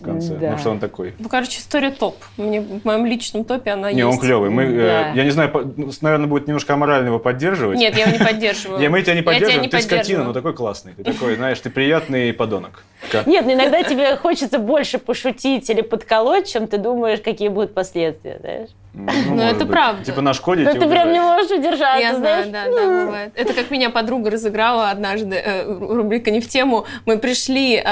[0.00, 0.34] в конце.
[0.34, 0.50] Да.
[0.52, 1.14] Ну, что он такой?
[1.18, 2.16] Ну, короче, история топ.
[2.36, 4.08] Мне в моем личном топе она Не, есть.
[4.12, 4.50] он клевый.
[4.50, 5.08] Мы, э, Да.
[5.14, 7.78] я не знаю, по- ну, наверное, будет немножко аморально его поддерживать.
[7.78, 8.80] Нет, я его не поддерживаю.
[8.80, 10.92] Не, мы тебя не Я поддерживаем, не ты скотина, но такой классный.
[10.94, 12.84] Ты такой, знаешь, ты приятный подонок.
[13.26, 18.38] Нет, ну иногда тебе хочется больше пошутить или подколоть, чем ты думаешь, какие будут последствия,
[18.40, 18.68] знаешь?
[18.94, 19.68] Ну, Ну, это быть.
[19.68, 20.04] правда.
[20.04, 22.46] Типа нашкодить Но и ты прям не можешь удержаться, Я знаешь?
[22.46, 23.32] знаю, да, да, бывает.
[23.34, 26.84] Это как меня подруга разыграла однажды, э, рубрика «Не в тему».
[27.06, 27.82] Мы пришли э,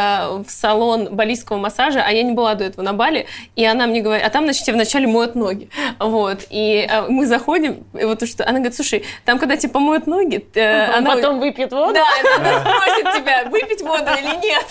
[0.47, 4.01] в салон балийского массажа, а я не была до этого на Бали, и она мне
[4.01, 5.69] говорит, а там, значит, тебе вначале моют ноги.
[5.99, 10.07] Вот, и э, мы заходим, и вот что, она говорит, слушай, там, когда тебе помоют
[10.07, 11.15] ноги, э, Он она...
[11.15, 11.95] потом выпьет воду.
[11.95, 12.05] Да,
[12.37, 14.65] она спросит тебя, выпить воду или нет.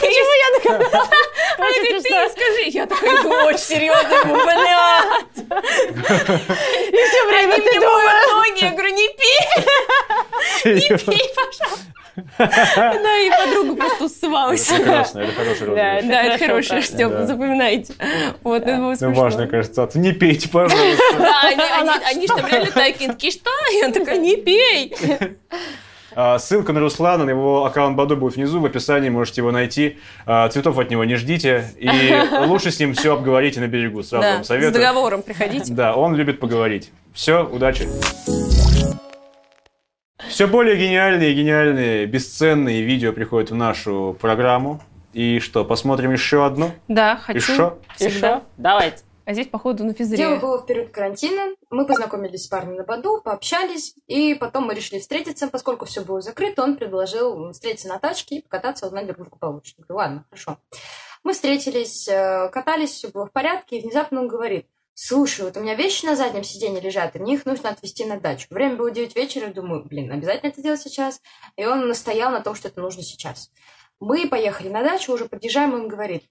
[0.00, 1.10] Почему я такая?
[1.58, 2.68] Она говорит, ты скажи.
[2.68, 5.24] Я такая, иду очень серьезно, блядь.
[6.92, 8.24] И все время ты думаешь.
[8.32, 9.38] ноги, я говорю, не пей.
[10.62, 11.12] Серьезно?
[11.12, 11.73] Пей, пожалуйста.
[12.38, 14.66] Да, и подруга просто усывалась.
[14.70, 16.04] Это прекрасно, это хороший розыгрыш.
[16.08, 16.82] Да, это.
[16.86, 17.26] Степа, Да.
[17.26, 17.94] запоминайте.
[18.42, 19.14] Вот, это было Ну, смешно.
[19.22, 20.00] важная, кажется, ситуация.
[20.02, 21.02] Не пейте, пожалуйста.
[21.18, 21.40] Да,
[22.10, 23.50] они, же там реально такие, такие, что?
[23.80, 24.94] Я такая, не пей.
[26.16, 29.98] А, Ссылка на Руслана, на его аккаунт Баду будет внизу, в описании можете его найти.
[30.26, 31.64] А, Цветов от него не ждите.
[31.76, 31.90] И
[32.46, 34.72] лучше с ним все обговорите на берегу, сразу Да, вам с советую.
[34.74, 35.72] договором приходите.
[35.72, 36.92] Да, он любит поговорить.
[37.12, 37.88] Все, удачи.
[40.28, 44.80] Все более гениальные, гениальные, бесценные видео приходят в нашу программу.
[45.12, 46.72] И что, посмотрим еще одно?
[46.88, 47.38] Да, хочу.
[47.38, 48.10] И Всегда.
[48.38, 48.42] что?
[48.56, 48.98] Давайте.
[49.26, 50.36] А здесь, походу, на Дело физре.
[50.36, 51.54] было в период карантина.
[51.70, 55.48] Мы познакомились с парнем на Баду, пообщались, и потом мы решили встретиться.
[55.48, 59.74] Поскольку все было закрыто, он предложил встретиться на тачке и покататься, узнать друг друга получше.
[59.78, 60.58] Я говорю, ладно, хорошо.
[61.22, 65.60] Мы встретились, э, катались, все было в порядке, и внезапно он говорит, слушай, вот у
[65.60, 68.46] меня вещи на заднем сиденье лежат, и мне их нужно отвезти на дачу.
[68.50, 71.20] Время было 9 вечера, думаю, блин, обязательно это делать сейчас.
[71.56, 73.50] И он настоял на том, что это нужно сейчас.
[74.00, 76.24] Мы поехали на дачу, уже подъезжаем, и он говорит,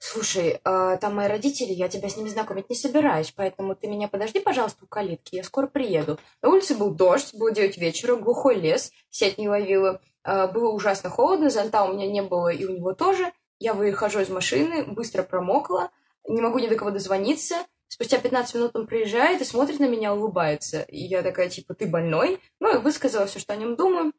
[0.00, 4.06] Слушай, э, там мои родители, я тебя с ними знакомить не собираюсь, поэтому ты меня
[4.06, 6.20] подожди, пожалуйста, у калитки, я скоро приеду.
[6.40, 11.10] На улице был дождь, было 9 вечера, глухой лес, сеть не ловила, э, было ужасно
[11.10, 13.32] холодно, зонта у меня не было, и у него тоже.
[13.58, 15.90] Я выхожу из машины, быстро промокла,
[16.28, 17.56] не могу ни до кого дозвониться.
[17.88, 20.82] Спустя 15 минут он приезжает и смотрит на меня, улыбается.
[20.82, 22.40] И я такая, типа, ты больной?
[22.60, 24.12] Ну, и высказала все, что о нем думаю.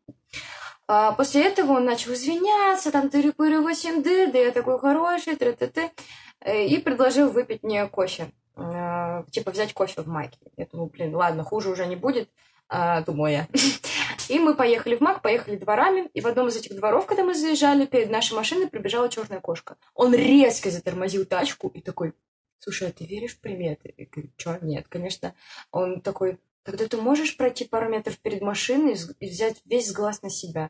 [0.88, 5.68] А после этого он начал извиняться, там тыры-пыры 8D, да я такой хороший, тра т
[5.68, 5.92] т
[6.48, 8.32] и предложил выпить мне кофе.
[8.56, 10.40] Э, Типа взять кофе в Маке.
[10.58, 12.30] Я думаю, блин, ладно, хуже уже не будет,
[12.68, 13.48] а, думаю я.
[14.30, 17.34] И мы поехали в Мак, поехали дворами, и в одном из этих дворов, когда мы
[17.34, 19.76] заезжали, перед нашей машиной прибежала черная кошка.
[19.96, 22.14] Он резко затормозил тачку и такой,
[22.60, 23.94] слушай, а ты веришь в приметы?
[23.98, 24.60] Я говорю, что?
[24.62, 25.34] Нет, конечно.
[25.72, 29.88] Он такой, тогда ты можешь пройти пару метров перед машиной и вз- и взять весь
[29.90, 30.70] сглаз на себя?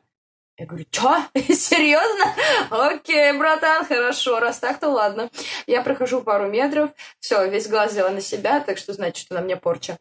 [0.56, 1.22] Я говорю, чё?
[1.34, 2.24] Серьезно?
[2.70, 5.30] Окей, братан, хорошо, раз так, то ладно.
[5.66, 9.40] Я прохожу пару метров, все, весь глаз взяла на себя, так что значит, что на
[9.40, 9.98] мне порча.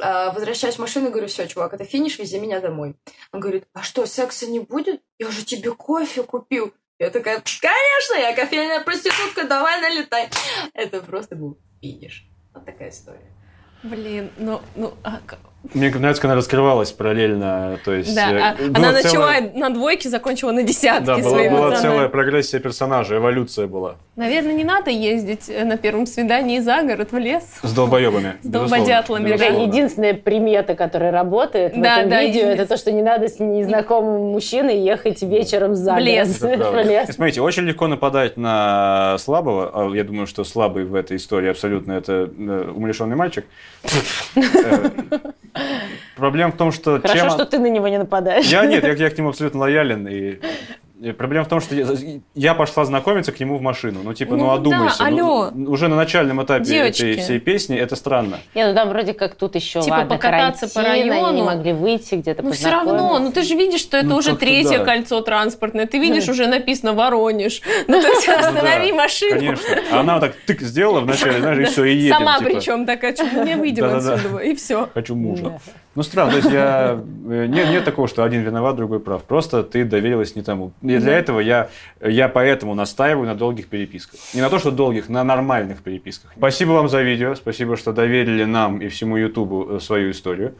[0.00, 2.94] А, возвращаюсь в машину, говорю, все, чувак, это финиш, вези меня домой.
[3.32, 5.02] Он говорит, а что, секса не будет?
[5.18, 6.72] Я же тебе кофе купил.
[6.98, 10.28] Я такая, конечно, я кофейная проститутка, давай налетай.
[10.74, 12.28] Это просто был финиш.
[12.52, 13.32] Вот такая история.
[13.84, 15.20] Блин, ну, ну, а
[15.74, 17.78] Мне нравится, как она раскрывалась параллельно.
[17.84, 21.76] То есть, да, э, а- она начала на двойке, закончила на десятке Да, была, была
[21.76, 23.96] целая прогрессия персонажа, эволюция была.
[24.14, 27.42] Наверное, не надо ездить э, на первом свидании за город, в лес.
[27.62, 28.36] С долбоебами.
[28.42, 29.62] С долбодятлами, Безусловно.
[29.66, 33.40] единственная примета, которая работает в Да, этом да, видео, это то, что не надо с
[33.40, 36.40] незнакомым мужчиной ехать вечером за В лес.
[36.40, 36.70] Это.
[36.70, 37.08] В.
[37.08, 39.70] И Смотрите, очень легко нападать на слабого.
[39.74, 43.44] а Я думаю, что слабый в этой истории абсолютно это э, умалишенный мальчик.
[46.16, 47.30] Проблема в том, что Хорошо, чем...
[47.30, 48.46] что ты на него не нападаешь.
[48.46, 50.38] Я нет, я, я к нему абсолютно лоялен и
[51.16, 51.86] проблема в том, что я,
[52.34, 54.00] я пошла знакомиться к нему в машину.
[54.04, 54.98] Ну, типа, ну, Ну, одумайся.
[55.04, 55.52] да, Ну, алло.
[55.70, 57.02] уже на начальном этапе Девочки.
[57.02, 58.38] этой всей песни это странно.
[58.54, 61.44] Не, ну там вроде как тут еще, Типа ладно, покататься по карантин, они не району.
[61.44, 64.78] могли выйти где-то Ну все равно, ну ты же видишь, что это Ну, уже третье
[64.78, 64.84] да.
[64.84, 65.86] кольцо транспортное.
[65.86, 67.60] Ты видишь, уже написано Воронеж.
[67.86, 69.34] Ну то есть останови да, машину.
[69.38, 69.64] Конечно.
[69.92, 72.16] А она так тык сделала вначале, знаешь, и все, и едем.
[72.16, 72.50] Сама типа.
[72.50, 74.88] причем такая, что мы выйдем отсюда, и все.
[74.94, 75.60] Хочу мужа.
[75.98, 77.00] Ну, странно, то есть я...
[77.28, 79.24] э, Нет, нет такого, что один виноват, другой прав.
[79.24, 80.70] Просто ты доверилась не тому.
[80.80, 84.20] И для этого я, я поэтому настаиваю на долгих переписках.
[84.32, 86.30] Не на то, что долгих, на нормальных переписках.
[86.36, 90.54] Спасибо вам за видео, спасибо, что доверили нам и всему Ютубу э, свою историю.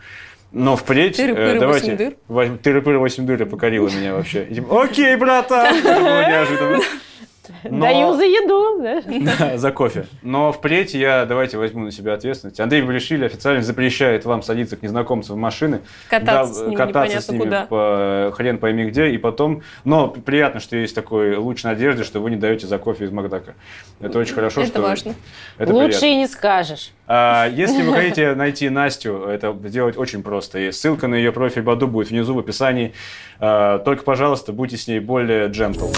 [0.51, 1.20] Но впредь...
[1.20, 2.16] э, Тыры-пыры, давайте...
[2.27, 2.59] восемь дыр.
[2.59, 4.44] Тыры-пыры, восемь дыр покорила меня вообще.
[4.46, 5.77] Типа, Окей, братан!
[5.77, 6.79] Это было неожиданно.
[7.64, 8.83] Но- Даю за еду,
[9.38, 10.07] да, за кофе.
[10.23, 12.61] Но впредь я давайте возьму на себя ответственность.
[12.61, 17.01] Андрей Балишвили официально запрещает вам садиться к незнакомцам в машины, Кататься да, с ними кататься
[17.01, 17.66] непонятно с ними куда.
[17.66, 19.62] по хрен пойми где, и потом...
[19.85, 23.55] Но приятно, что есть такой луч надежды, что вы не даете за кофе из Макдака.
[24.01, 24.83] Это очень хорошо, Это что...
[24.83, 25.14] важно.
[25.59, 26.07] Это Лучше приятно.
[26.07, 26.92] и не скажешь.
[27.07, 30.59] А, если вы хотите найти Настю, это сделать очень просто.
[30.59, 32.92] И ссылка на ее профиль Баду будет внизу в описании.
[33.40, 35.88] А, только, пожалуйста, будьте с ней более джентл.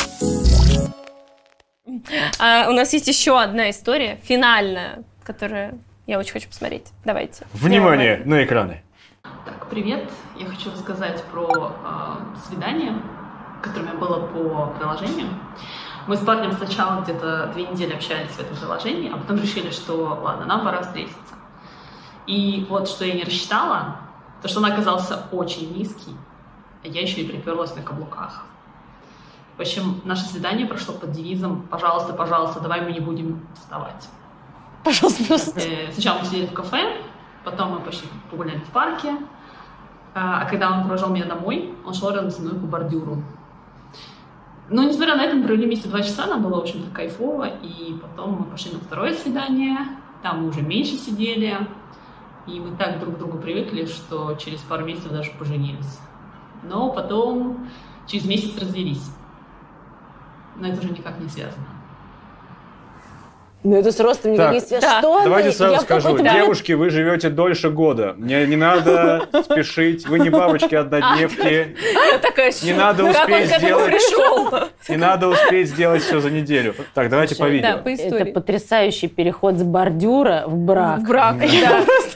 [2.38, 6.88] А, у нас есть еще одна история, финальная, которую я очень хочу посмотреть.
[7.04, 7.46] Давайте.
[7.52, 8.82] Внимание на экраны.
[9.22, 10.10] Так, привет.
[10.36, 12.94] Я хочу рассказать про э, свидание,
[13.62, 15.28] которое у меня было по приложению.
[16.06, 20.20] Мы с парнем сначала где-то две недели общались в этом приложении, а потом решили, что
[20.22, 21.34] ладно, нам пора встретиться.
[22.26, 23.98] И вот что я не рассчитала,
[24.42, 26.16] то что он оказался очень низкий,
[26.82, 28.46] а я еще и приперлась на каблуках.
[29.60, 34.08] В общем, наше свидание прошло под девизом «Пожалуйста, пожалуйста, давай мы не будем вставать».
[34.82, 35.60] Пожалуйста, пожалуйста.
[35.60, 36.96] Э, Сначала мы сидели в кафе,
[37.44, 39.18] потом мы пошли погуляли в парке.
[40.14, 43.22] А а когда он провожал меня домой, он шел рядом со мной по бордюру.
[44.70, 47.48] Но, несмотря на это, мы провели вместе два часа, нам было, в общем-то, кайфово.
[47.62, 49.76] И потом мы пошли на второе свидание,
[50.22, 51.68] там мы уже меньше сидели.
[52.46, 55.98] И мы так друг к другу привыкли, что через пару месяцев даже поженились.
[56.62, 57.68] Но потом
[58.06, 59.04] через месяц развелись.
[60.60, 61.64] Но это уже никак не связано.
[63.62, 64.90] Ну это с ростом никак Так, не связано.
[64.90, 64.98] да.
[65.00, 68.14] Что Давайте сразу Я скажу, момент- девушки, вы живете дольше года.
[68.16, 71.76] Мне не надо спешить, вы не бабочки однодневки.
[72.10, 73.92] Я такая, Не надо успеть сделать.
[74.88, 76.74] Не надо успеть сделать все за неделю.
[76.94, 78.16] Так, давайте по Да, видео.
[78.16, 81.00] Это потрясающий переход с бордюра в брак.
[81.00, 81.36] В брак,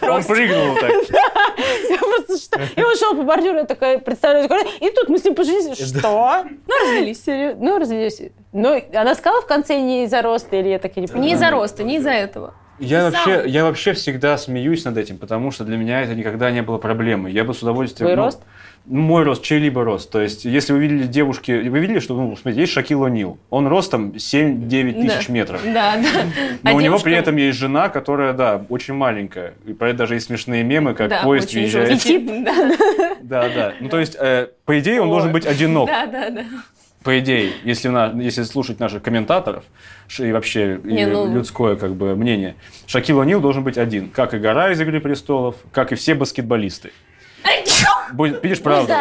[0.01, 0.15] да.
[0.15, 0.93] Он прыгнул так.
[2.45, 2.61] Что?
[2.77, 5.79] И он шел по бордюру, я такая представляю, такая, и тут мы с ним поженились.
[5.79, 6.45] Что?
[6.67, 7.25] Ну, развелись.
[7.65, 8.21] Ну, развелись.
[8.53, 11.27] Ну, она сказала в конце не из-за роста, или я так и не поняла?
[11.27, 12.55] Не из-за роста, не из-за этого.
[12.79, 13.13] Я Сам.
[13.13, 16.79] вообще, я вообще всегда смеюсь над этим, потому что для меня это никогда не было
[16.79, 17.33] проблемой.
[17.33, 18.09] Я бы с удовольствием...
[18.09, 18.43] Твой ну, рост?
[18.87, 20.11] Мой рост, чей-либо рост.
[20.11, 21.53] То есть, если вы видели девушки...
[21.53, 23.39] Вы видели, что, ну, смотрите, есть Шакил О'Нил.
[23.49, 25.33] Он ростом 7-9 тысяч Да.
[25.33, 25.63] метров.
[25.65, 26.09] Да, да.
[26.63, 29.55] Но А у него девушка- при этом есть жена, которая, да, очень маленькая.
[29.65, 31.91] И про это даже есть смешные мемы, как Да, поезд очень въезжает.
[31.91, 32.19] жесткий.
[33.23, 33.73] Да, Да.
[33.81, 35.89] Ну, то есть, э, по идее, он должен быть одинок.
[35.89, 36.45] да, да, да.
[37.05, 39.65] По идее, если, на, если слушать наших комментаторов
[40.19, 42.55] и вообще и Не, ну- людское как бы мнение,
[42.87, 46.93] Шакил О'Нил должен быть один, как и Гора из «Игры престолов», как и все баскетболисты.
[48.13, 48.93] Будь- Видишь, правду,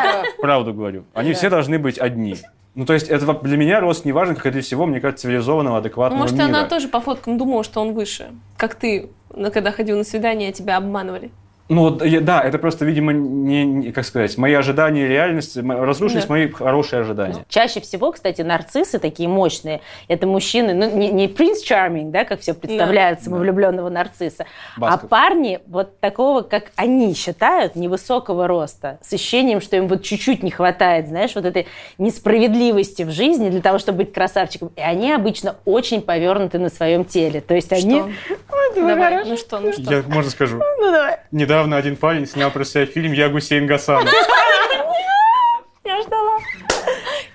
[0.42, 1.06] правду говорю.
[1.14, 2.36] Они все должны быть одни.
[2.76, 5.24] Ну, то есть, это для меня рост не важен, как и для всего, мне кажется,
[5.24, 6.46] цивилизованного, адекватного может, мира.
[6.48, 8.32] она тоже по фоткам думала, что он выше.
[8.58, 9.10] Как ты,
[9.54, 11.32] когда ходил на свидание, тебя обманывали.
[11.70, 16.26] Ну, да, это просто, видимо, не, не- как сказать, мои ожидания и реальность, м- разрушились
[16.26, 16.34] Да.
[16.34, 17.46] мои хорошие ожидания.
[17.48, 22.42] Чаще всего, кстати, нарциссы такие мощные, это мужчины, ну, не, не принц Charming, да, как
[22.42, 24.46] все представляют самовлюбленного нарцисса,
[24.78, 25.06] Басков.
[25.06, 30.44] а парни вот такого, как они считают, невысокого роста, с ощущением, что им вот чуть-чуть
[30.44, 34.72] не хватает, знаешь, вот этой несправедливости в жизни для того, чтобы быть красавчиком.
[34.76, 37.40] И они обычно очень повернуты на своем теле.
[37.42, 38.02] То есть они...
[38.02, 38.10] Что?
[38.52, 39.82] Ой, давай, ну что, ну что.
[39.82, 40.58] Я, можно скажу?
[40.58, 41.18] Ну, давай.
[41.32, 44.14] Недавно один парень снял про себя фильм «Я Гусейн Гасанов»,
[45.84, 46.38] Я ждала.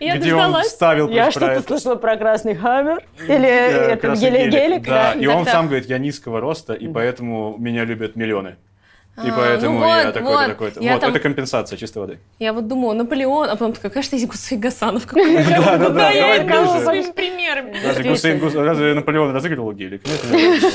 [0.00, 3.02] Я где он вставил Я про что-то слышала про красный хаммер.
[3.20, 4.82] Или это гелик.
[4.84, 8.56] Да, и он сам говорит, я низкого роста, и поэтому меня любят миллионы.
[9.24, 10.46] И А, поэтому ну я вот, такой-то, вот.
[10.46, 10.80] такой-то.
[10.80, 12.18] Я Вот, там- это компенсация чистой воды.
[12.38, 15.06] Я вот думала, Наполеон, а потом такая, конечно, есть Гусей Гасанов.
[15.06, 15.42] Какой я
[15.78, 16.80] Да, да, я ближе.
[16.84, 17.76] своими примерами.
[17.84, 20.02] Разве, Гусейн, Гус- разве Наполеон разыгрывал гелик?
[20.06, 20.20] Нет,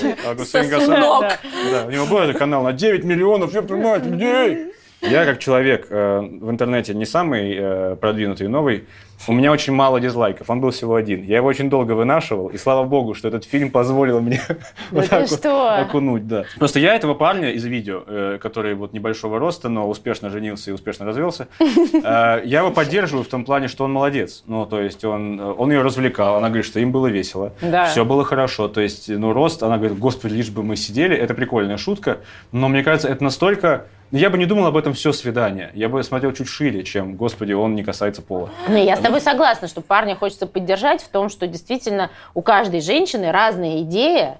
[0.04, 0.18] нет.
[0.28, 0.70] А Гусейн.
[0.70, 1.26] Гасанов...
[1.72, 4.74] Да, у него был этот канал на 9 миллионов, я понимаю, людей.
[5.10, 8.86] Я как человек э, в интернете не самый э, продвинутый и новый,
[9.28, 11.24] у меня очень мало дизлайков, он был всего один.
[11.24, 14.42] Я его очень долго вынашивал, и слава богу, что этот фильм позволил мне
[14.92, 15.76] вот ты так вот что?
[15.78, 16.44] окунуть, да.
[16.58, 20.74] Просто я этого парня из видео, э, который вот небольшого роста, но успешно женился и
[20.74, 24.44] успешно развелся, э, я его поддерживаю в том плане, что он молодец.
[24.48, 27.86] Ну, то есть он, э, он ее развлекал, она говорит, что им было весело, Да.
[27.86, 28.68] все было хорошо.
[28.68, 32.18] То есть, ну, рост, она говорит, господи, лишь бы мы сидели, это прикольная шутка,
[32.52, 33.86] но мне кажется, это настолько...
[34.15, 35.71] Я бы не думал об этом все свидание.
[35.73, 38.52] Я бы смотрел чуть шире, чем, господи, он не касается пола.
[38.69, 42.82] Не, я с тобой согласна, что парня хочется поддержать в том, что действительно у каждой
[42.82, 44.38] женщины разная идея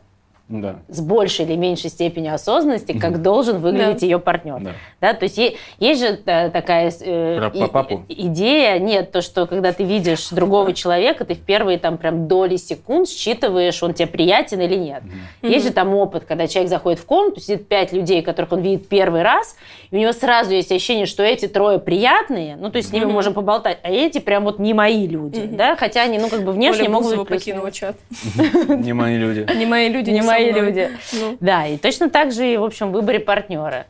[0.50, 0.76] Да.
[0.90, 4.06] с большей или меньшей степенью осознанности, как должен выглядеть Да.
[4.06, 4.60] ее партнер.
[4.60, 4.72] Да.
[5.02, 8.04] Да, то есть е- есть же э, такая э, и- по папу?
[8.10, 12.28] и- идея, нет, то, что когда ты видишь другого человека, ты в первые там прям
[12.28, 15.02] доли секунд считываешь, он тебе приятен или нет.
[15.42, 18.90] Есть же там опыт, когда человек заходит в комнату, сидит пять людей, которых он видит
[18.90, 19.56] первый раз,
[19.92, 23.06] и у него сразу есть ощущение, что эти трое приятные, ну то есть с ними
[23.06, 25.56] можем поболтать, а эти прям вот не мои люди, Мгм.
[25.56, 27.96] да, хотя они, ну как бы внешне Оля могут Бузова покинула чат.
[28.68, 29.48] Не мои люди.
[29.56, 30.90] Не мои люди, не со мои люди.
[31.14, 31.38] Ну.
[31.40, 33.86] Да, и точно так же и, в общем, в выборе партнера.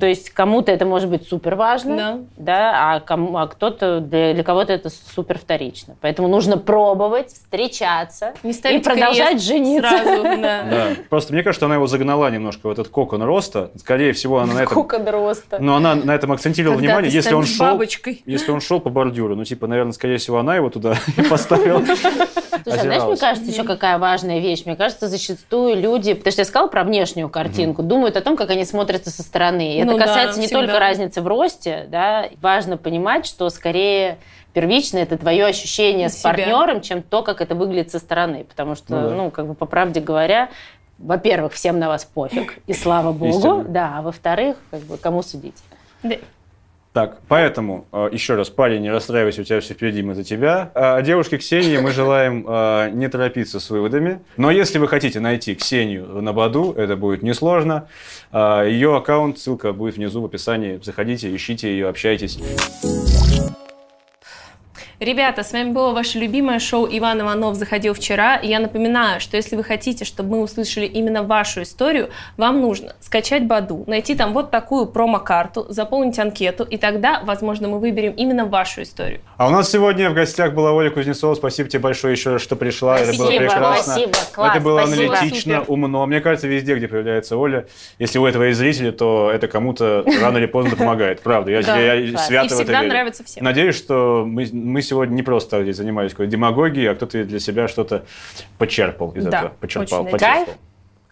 [0.00, 2.18] То есть кому-то это может быть супер важно, Да.
[2.38, 5.96] да, а, кому, а кто-то для, для кого-то это супер вторично.
[6.00, 9.90] Поэтому нужно пробовать, встречаться Не и продолжать жениться.
[9.90, 10.62] Сразу, да.
[10.62, 10.88] Да.
[11.10, 13.70] Просто мне кажется, она его загнала немножко в этот кокон роста.
[13.76, 14.74] Скорее всего, она на этом...
[14.74, 15.58] Кокон роста.
[15.60, 17.66] Но она на этом акцентировала Когда внимание, ты если он шел...
[17.66, 18.22] бабочкой.
[18.24, 20.94] Если он шел по бордюру, ну, типа, наверное, скорее всего, она его туда
[21.28, 21.84] поставила.
[22.66, 24.64] Слушай, а знаешь, мне кажется, еще какая важная вещь.
[24.66, 28.50] Мне кажется, зачастую люди, потому что я сказала про внешнюю картинку, думают о том, как
[28.50, 29.76] они смотрятся со стороны.
[29.78, 30.62] И Ну это да, касается не всегда.
[30.62, 32.26] только разницы в росте, да.
[32.42, 34.18] Важно понимать, что скорее
[34.52, 36.30] первично это твое ощущение с Себя.
[36.30, 38.42] партнером, чем то, как это выглядит со стороны.
[38.44, 39.30] Потому что, Ну ну, да.
[39.30, 40.48] как бы по правде говоря,
[40.98, 43.64] во-первых, всем на вас пофиг, и слава богу, Истинно.
[43.64, 45.54] да, а во-вторых, как бы, кому судить?
[46.02, 46.16] Да.
[46.96, 50.70] Так, поэтому, э, еще раз, парень, не расстраивайся, у тебя все впереди, мы за тебя.
[50.74, 54.20] А девушке Ксении мы желаем э, не торопиться с выводами.
[54.38, 57.86] Но если вы хотите найти Ксению на Баду, это будет несложно.
[58.32, 60.80] Ее аккаунт, ссылка будет внизу в описании.
[60.82, 62.38] Заходите, ищите ее, общайтесь.
[65.00, 68.36] Ребята, с вами было ваше любимое шоу «Иван Иванов заходил вчера».
[68.36, 72.94] И я напоминаю, что если вы хотите, чтобы мы услышали именно вашу историю, вам нужно
[73.00, 78.46] скачать Баду, найти там вот такую промо-карту, заполнить анкету, и тогда, возможно, мы выберем именно
[78.46, 79.20] вашу историю.
[79.36, 81.34] А у нас сегодня в гостях была Оля Кузнецова.
[81.34, 82.98] Спасибо тебе большое еще что пришла.
[82.98, 83.92] это было Спасибо, прекрасно.
[83.92, 85.14] спасибо, класс, это было спасибо.
[85.14, 85.72] аналитично, Супер.
[85.72, 86.06] умно.
[86.06, 87.66] Мне кажется, везде, где появляется Оля,
[87.98, 91.20] если у этого есть зрители, то это кому-то рано или поздно помогает.
[91.20, 92.26] Правда, я, Да, я класс.
[92.28, 92.88] свято и в это всегда верю.
[92.92, 93.44] нравится всем.
[93.44, 97.68] Надеюсь, что мы, мы сегодня не просто здесь занимались какой-то демагогией, а кто-то для себя
[97.68, 98.04] что-то
[98.58, 99.52] почерпал из Да, этого.
[99.60, 100.44] Почерпал, очень почерпал.
[100.46, 100.48] Кайф.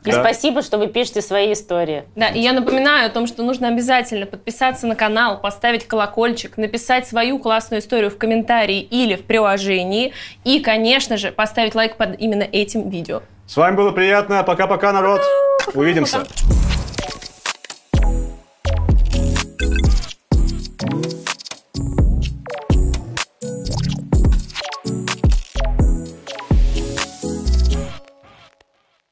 [0.05, 0.21] И Да.
[0.21, 2.05] спасибо, что вы пишете свои истории.
[2.15, 7.07] Да, и я напоминаю о том, что нужно обязательно подписаться на канал, поставить колокольчик, написать
[7.09, 10.13] свою классную историю в комментарии или в приложении,
[10.45, 13.23] и, конечно же, поставить лайк под именно этим видео.
[13.47, 14.43] С вами было приятно.
[14.43, 15.23] Пока-пока, народ.
[15.75, 16.19] Увидимся.
[16.21, 16.31] Пока.